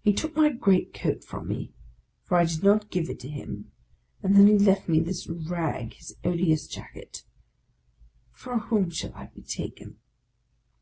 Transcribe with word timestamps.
he 0.00 0.14
took 0.14 0.34
my 0.34 0.48
great 0.50 0.94
coat 0.94 1.22
from 1.22 1.46
me, 1.46 1.74
for 2.24 2.38
I 2.38 2.46
did 2.46 2.62
not 2.62 2.88
give 2.88 3.10
it 3.10 3.20
to 3.20 3.28
him; 3.28 3.70
and 4.22 4.34
then 4.34 4.46
he 4.46 4.56
left 4.58 4.88
me 4.88 4.98
this 4.98 5.28
rag, 5.28 5.92
his 5.92 6.16
odious 6.24 6.66
jacket. 6.66 7.22
For 8.32 8.58
whom 8.60 8.88
shall 8.88 9.12
I 9.14 9.26
be 9.26 9.42
taken? 9.42 9.98